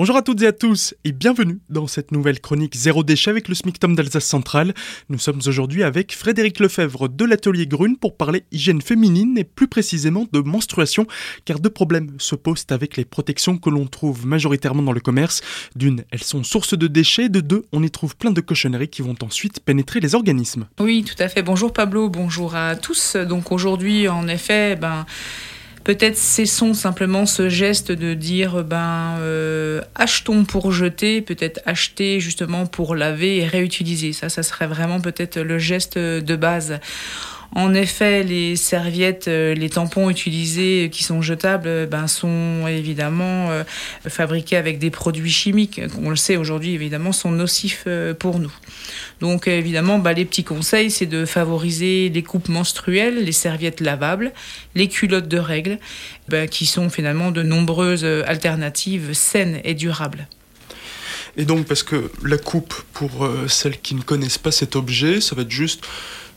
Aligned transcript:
Bonjour 0.00 0.16
à 0.16 0.22
toutes 0.22 0.40
et 0.40 0.46
à 0.46 0.52
tous 0.52 0.94
et 1.04 1.12
bienvenue 1.12 1.58
dans 1.68 1.86
cette 1.86 2.10
nouvelle 2.10 2.40
chronique 2.40 2.74
Zéro 2.74 3.04
déchet 3.04 3.28
avec 3.28 3.48
le 3.48 3.54
SMICTOM 3.54 3.94
d'Alsace 3.94 4.24
Centrale. 4.24 4.72
Nous 5.10 5.18
sommes 5.18 5.42
aujourd'hui 5.46 5.82
avec 5.82 6.16
Frédéric 6.16 6.58
Lefebvre 6.58 7.10
de 7.10 7.26
l'atelier 7.26 7.66
Grune 7.66 7.98
pour 7.98 8.16
parler 8.16 8.44
hygiène 8.50 8.80
féminine 8.80 9.36
et 9.36 9.44
plus 9.44 9.68
précisément 9.68 10.26
de 10.32 10.40
menstruation 10.40 11.06
car 11.44 11.60
deux 11.60 11.68
problèmes 11.68 12.14
se 12.16 12.34
posent 12.34 12.64
avec 12.70 12.96
les 12.96 13.04
protections 13.04 13.58
que 13.58 13.68
l'on 13.68 13.86
trouve 13.86 14.24
majoritairement 14.24 14.82
dans 14.82 14.92
le 14.92 15.00
commerce. 15.00 15.42
D'une, 15.76 16.02
elles 16.10 16.22
sont 16.22 16.44
source 16.44 16.78
de 16.78 16.86
déchets, 16.86 17.28
de 17.28 17.42
deux, 17.42 17.66
on 17.70 17.82
y 17.82 17.90
trouve 17.90 18.16
plein 18.16 18.30
de 18.30 18.40
cochonneries 18.40 18.88
qui 18.88 19.02
vont 19.02 19.16
ensuite 19.20 19.60
pénétrer 19.60 20.00
les 20.00 20.14
organismes. 20.14 20.66
Oui, 20.80 21.04
tout 21.04 21.22
à 21.22 21.28
fait. 21.28 21.42
Bonjour 21.42 21.74
Pablo, 21.74 22.08
bonjour 22.08 22.54
à 22.54 22.74
tous. 22.74 23.16
Donc 23.16 23.52
aujourd'hui, 23.52 24.08
en 24.08 24.28
effet, 24.28 24.76
ben 24.76 25.04
Peut-être 25.90 26.16
cessons 26.16 26.72
simplement 26.72 27.26
ce 27.26 27.48
geste 27.48 27.90
de 27.90 28.14
dire 28.14 28.62
ben 28.62 29.16
euh, 29.18 29.80
achetons 29.96 30.44
pour 30.44 30.70
jeter, 30.70 31.20
peut-être 31.20 31.58
acheter 31.66 32.20
justement 32.20 32.66
pour 32.66 32.94
laver 32.94 33.38
et 33.38 33.44
réutiliser. 33.44 34.12
Ça, 34.12 34.28
ça 34.28 34.44
serait 34.44 34.68
vraiment 34.68 35.00
peut-être 35.00 35.40
le 35.40 35.58
geste 35.58 35.98
de 35.98 36.36
base. 36.36 36.78
En 37.56 37.74
effet, 37.74 38.22
les 38.22 38.54
serviettes, 38.54 39.26
euh, 39.26 39.52
les 39.52 39.68
tampons 39.68 40.08
utilisés 40.10 40.90
qui 40.92 41.02
sont 41.02 41.22
jetables, 41.22 41.66
euh, 41.66 41.86
ben, 41.86 42.06
sont 42.06 42.68
évidemment 42.68 43.48
fabriqués 44.06 44.58
avec 44.58 44.78
des 44.78 44.90
produits 44.90 45.32
chimiques. 45.32 45.80
On 46.00 46.10
le 46.10 46.14
sait 46.14 46.36
aujourd'hui, 46.36 46.72
évidemment, 46.72 47.10
sont 47.10 47.32
nocifs 47.32 47.88
pour 48.20 48.38
nous. 48.38 48.52
Donc, 49.20 49.48
évidemment, 49.48 49.98
ben, 49.98 50.12
les 50.12 50.24
petits 50.24 50.44
conseils, 50.44 50.90
c'est 50.90 51.06
de 51.06 51.24
favoriser 51.24 52.08
les 52.08 52.22
coupes 52.22 52.48
menstruelles, 52.48 53.24
les 53.24 53.32
serviettes 53.32 53.80
lavables, 53.80 54.32
les 54.74 54.88
culottes 54.88 55.28
de 55.28 55.38
règles, 55.38 55.78
ben, 56.28 56.48
qui 56.48 56.66
sont 56.66 56.88
finalement 56.88 57.30
de 57.30 57.42
nombreuses 57.42 58.04
alternatives 58.04 59.12
saines 59.12 59.60
et 59.64 59.74
durables. 59.74 60.26
Et 61.36 61.44
donc, 61.44 61.66
parce 61.66 61.82
que 61.82 62.10
la 62.24 62.38
coupe, 62.38 62.74
pour 62.92 63.28
celles 63.46 63.80
qui 63.80 63.94
ne 63.94 64.02
connaissent 64.02 64.38
pas 64.38 64.50
cet 64.50 64.74
objet, 64.74 65.20
ça 65.20 65.36
va 65.36 65.42
être 65.42 65.50
juste 65.50 65.84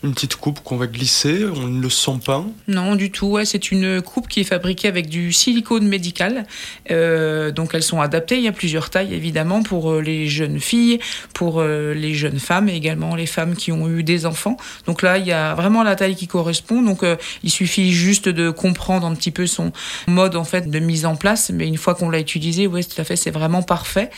une 0.03 0.13
petite 0.13 0.35
coupe 0.35 0.59
qu'on 0.61 0.75
va 0.75 0.85
glisser, 0.85 1.45
on 1.45 1.67
ne 1.67 1.81
le 1.81 1.89
sent 1.89 2.19
pas 2.25 2.43
Non, 2.67 2.95
du 2.95 3.09
tout. 3.09 3.27
Ouais, 3.27 3.45
c'est 3.45 3.71
une 3.71 4.01
coupe 4.01 4.27
qui 4.27 4.41
est 4.41 4.45
fabriquée 4.45 4.89
avec 4.89 5.07
du 5.07 5.31
silicone 5.31 5.87
médical. 5.87 6.45
Euh, 6.91 7.51
donc 7.51 7.73
elles 7.73 7.83
sont 7.83 8.01
adaptées. 8.01 8.35
Il 8.35 8.43
y 8.43 8.49
a 8.49 8.51
plusieurs 8.51 8.89
tailles 8.89 9.13
évidemment 9.13 9.63
pour 9.63 9.91
euh, 9.91 10.01
les 10.01 10.27
jeunes 10.27 10.59
filles, 10.59 10.99
pour 11.33 11.61
euh, 11.61 11.93
les 11.93 12.13
jeunes 12.13 12.39
femmes 12.39 12.67
et 12.67 12.75
également 12.75 13.15
les 13.15 13.25
femmes 13.25 13.55
qui 13.55 13.71
ont 13.71 13.87
eu 13.87 14.03
des 14.03 14.25
enfants. 14.25 14.57
Donc 14.87 15.03
là, 15.03 15.17
il 15.17 15.25
y 15.25 15.31
a 15.31 15.55
vraiment 15.55 15.83
la 15.83 15.95
taille 15.95 16.17
qui 16.17 16.27
correspond. 16.27 16.81
Donc 16.81 17.05
il 17.43 17.49
suffit 17.49 17.93
juste 17.93 18.27
de 18.27 18.49
comprendre 18.49 19.07
un 19.07 19.15
petit 19.15 19.31
peu 19.31 19.47
son 19.47 19.71
mode 20.07 20.35
en 20.35 20.43
fait 20.43 20.69
de 20.69 20.79
mise 20.79 21.05
en 21.05 21.15
place. 21.15 21.49
Mais 21.53 21.65
une 21.65 21.77
fois 21.77 21.95
qu'on 21.95 22.09
l'a 22.09 22.19
utilisé, 22.19 22.67
oui, 22.67 22.83
tout 22.85 23.01
fait, 23.05 23.15
c'est 23.15 23.31
vraiment 23.31 23.61
parfait. 23.61 24.09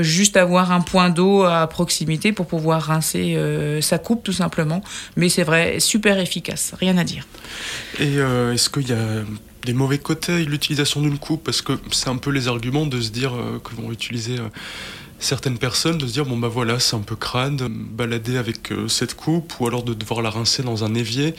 juste 0.00 0.38
avoir 0.38 0.72
un 0.72 0.80
point 0.80 1.10
d'eau 1.10 1.42
à 1.42 1.66
proximité 1.66 2.32
pour 2.32 2.46
pouvoir 2.46 2.82
rincer 2.82 3.36
sa 3.82 3.98
coupe 3.98 4.22
tout 4.22 4.32
simplement. 4.32 4.80
Mais 5.16 5.28
c'est 5.28 5.42
vrai, 5.42 5.80
super 5.80 6.18
efficace, 6.18 6.74
rien 6.78 6.96
à 6.98 7.04
dire. 7.04 7.26
Et 7.98 8.18
euh, 8.18 8.52
est-ce 8.52 8.70
qu'il 8.70 8.88
y 8.88 8.92
a 8.92 9.22
des 9.64 9.72
mauvais 9.72 9.98
côtés 9.98 10.44
l'utilisation 10.44 11.02
d'une 11.02 11.18
coupe? 11.18 11.44
Parce 11.44 11.62
que 11.62 11.72
c'est 11.90 12.08
un 12.08 12.16
peu 12.16 12.30
les 12.30 12.48
arguments 12.48 12.86
de 12.86 13.00
se 13.00 13.10
dire 13.10 13.34
euh, 13.34 13.60
que 13.62 13.74
vont 13.74 13.92
utiliser 13.92 14.38
euh, 14.38 14.48
certaines 15.18 15.58
personnes, 15.58 15.98
de 15.98 16.06
se 16.06 16.12
dire 16.12 16.24
bon 16.24 16.36
bah 16.36 16.48
voilà, 16.48 16.78
c'est 16.78 16.96
un 16.96 17.00
peu 17.00 17.16
crade, 17.16 17.62
balader 17.68 18.36
avec 18.36 18.72
cette 18.88 19.14
coupe, 19.14 19.54
ou 19.60 19.66
alors 19.66 19.82
de 19.82 19.94
devoir 19.94 20.22
la 20.22 20.30
rincer 20.30 20.62
dans 20.62 20.84
un 20.84 20.94
évier. 20.94 21.34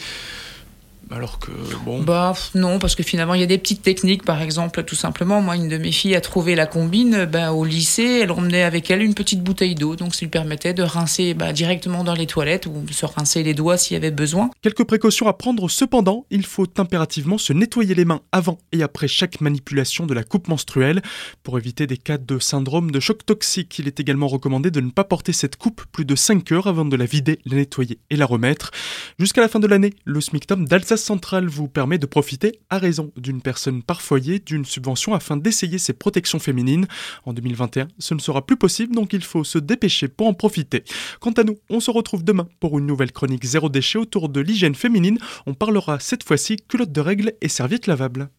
Alors 1.16 1.38
que 1.38 1.52
bon. 1.86 2.02
Bah 2.02 2.34
non, 2.56 2.80
parce 2.80 2.96
que 2.96 3.04
finalement 3.04 3.36
il 3.36 3.42
y 3.42 3.44
a 3.44 3.48
des 3.48 3.58
petites 3.58 3.84
techniques, 3.84 4.24
par 4.24 4.42
exemple, 4.42 4.84
tout 4.84 4.96
simplement. 4.96 5.42
Moi, 5.42 5.56
une 5.56 5.68
de 5.68 5.78
mes 5.78 5.92
filles 5.92 6.16
a 6.16 6.22
trouvé 6.22 6.56
la 6.56 6.66
combine 6.66 7.26
bah, 7.26 7.54
au 7.54 7.66
lycée. 7.66 8.22
Elle 8.24 8.32
emmenait 8.32 8.64
avec 8.64 8.90
elle 8.90 9.04
une 9.04 9.14
petite 9.14 9.44
bouteille 9.44 9.76
d'eau, 9.76 9.96
donc 9.96 10.16
ça 10.16 10.22
lui 10.22 10.30
permettait 10.30 10.74
de 10.74 10.82
rincer 10.82 11.36
bah, 11.36 11.54
directement 11.54 12.04
dans 12.04 12.16
les 12.16 12.26
toilettes 12.26 12.66
ou 12.66 12.82
de 12.82 12.94
se 12.94 13.06
rincer 13.06 13.44
les 13.44 13.54
doigts 13.54 13.78
s'il 13.78 13.94
y 13.94 13.98
avait 13.98 14.12
besoin. 14.12 14.50
Quelques 14.62 14.86
précautions 14.86 15.28
à 15.28 15.34
prendre 15.34 15.70
cependant. 15.70 16.26
Il 16.32 16.46
faut 16.46 16.68
impérativement 16.78 17.38
se 17.38 17.54
nettoyer 17.54 17.94
les 17.94 18.06
mains 18.06 18.22
avant 18.32 18.58
et 18.72 18.82
après 18.82 19.08
chaque 19.08 19.40
manipulation 19.40 20.08
de 20.08 20.14
la 20.14 20.24
coupe 20.24 20.48
menstruelle 20.48 21.02
pour 21.44 21.58
éviter 21.60 21.86
des 21.86 21.98
cas 21.98 22.18
de 22.18 22.40
syndrome 22.40 22.90
de 22.90 23.00
choc 23.00 23.26
toxique. 23.26 23.78
Il 23.78 23.88
est 23.88 24.00
également 24.00 24.28
recommandé 24.28 24.72
de 24.72 24.82
ne 24.82 24.90
pas 24.90 25.04
porter 25.04 25.34
cette 25.34 25.58
coupe 25.58 25.84
plus 25.92 26.06
de 26.06 26.16
5 26.16 26.52
heures 26.52 26.68
avant 26.68 26.86
de 26.86 26.96
la 26.96 27.06
vider, 27.06 27.40
la 27.46 27.58
nettoyer 27.58 28.00
et 28.10 28.16
la 28.16 28.26
remettre. 28.26 28.72
Jusqu'à 29.20 29.42
la 29.42 29.48
fin 29.48 29.60
de 29.60 29.68
l'année, 29.68 29.94
le 30.06 30.22
SMICTOM 30.22 30.66
d'Alsace 30.68 31.04
centrale 31.04 31.48
vous 31.48 31.68
permet 31.68 31.98
de 31.98 32.06
profiter, 32.06 32.60
à 32.70 32.78
raison 32.78 33.12
d'une 33.16 33.42
personne 33.42 33.84
par 33.84 34.02
foyer, 34.02 34.40
d'une 34.40 34.66
subvention 34.66 35.14
afin 35.14 35.38
d'essayer 35.38 35.78
ses 35.78 35.94
protections 35.94 36.40
féminines. 36.40 36.88
En 37.26 37.34
2021, 37.34 37.88
ce 38.00 38.14
ne 38.14 38.20
sera 38.20 38.46
plus 38.46 38.58
possible, 38.58 38.96
donc 38.96 39.14
il 39.14 39.24
faut 39.24 39.44
se 39.44 39.60
dépêcher 39.60 40.08
pour 40.08 40.28
en 40.28 40.34
profiter. 40.34 40.84
Quant 41.20 41.32
à 41.32 41.44
nous, 41.44 41.58
on 41.70 41.80
se 41.80 41.92
retrouve 41.92 42.24
demain 42.24 42.48
pour 42.60 42.80
une 42.80 42.88
nouvelle 42.88 43.12
chronique 43.12 43.46
zéro 43.46 43.70
déchet 43.70 44.00
autour 44.00 44.30
de 44.30 44.42
l'hygiène 44.42 44.76
féminine. 44.76 45.20
On 45.46 45.54
parlera 45.54 46.00
cette 46.00 46.24
fois-ci 46.24 46.58
culotte 46.68 46.92
de 46.92 47.02
règles 47.02 47.34
et 47.42 47.50
serviettes 47.50 47.88
lavables. 47.88 48.30